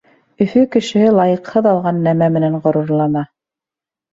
[0.45, 3.25] Өфө кешеһе лайыҡһыҙ алған нәмә менән ғорурлана.